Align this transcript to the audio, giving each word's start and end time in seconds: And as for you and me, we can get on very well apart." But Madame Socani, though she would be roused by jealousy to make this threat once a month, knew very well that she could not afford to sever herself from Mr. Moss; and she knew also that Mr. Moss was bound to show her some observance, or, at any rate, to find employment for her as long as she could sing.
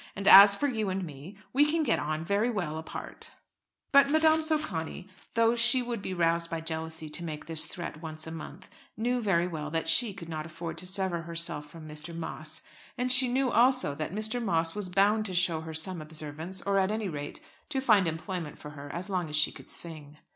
And 0.15 0.27
as 0.27 0.55
for 0.55 0.67
you 0.67 0.89
and 0.89 1.03
me, 1.03 1.37
we 1.53 1.63
can 1.63 1.83
get 1.83 1.99
on 1.99 2.25
very 2.25 2.49
well 2.49 2.79
apart." 2.79 3.33
But 3.91 4.09
Madame 4.09 4.41
Socani, 4.41 5.07
though 5.35 5.55
she 5.55 5.83
would 5.83 6.01
be 6.01 6.11
roused 6.11 6.49
by 6.49 6.59
jealousy 6.59 7.07
to 7.09 7.23
make 7.23 7.45
this 7.45 7.67
threat 7.67 8.01
once 8.01 8.25
a 8.25 8.31
month, 8.31 8.67
knew 8.97 9.21
very 9.21 9.45
well 9.47 9.69
that 9.69 9.87
she 9.87 10.11
could 10.11 10.27
not 10.27 10.43
afford 10.47 10.79
to 10.79 10.87
sever 10.87 11.21
herself 11.21 11.67
from 11.69 11.87
Mr. 11.87 12.15
Moss; 12.15 12.63
and 12.97 13.11
she 13.11 13.27
knew 13.27 13.51
also 13.51 13.93
that 13.93 14.11
Mr. 14.11 14.43
Moss 14.43 14.73
was 14.73 14.89
bound 14.89 15.23
to 15.27 15.35
show 15.35 15.61
her 15.61 15.73
some 15.75 16.01
observance, 16.01 16.63
or, 16.63 16.79
at 16.79 16.89
any 16.89 17.07
rate, 17.07 17.39
to 17.69 17.79
find 17.79 18.07
employment 18.07 18.57
for 18.57 18.71
her 18.71 18.91
as 18.91 19.07
long 19.07 19.29
as 19.29 19.35
she 19.35 19.51
could 19.51 19.69
sing. 19.69 20.17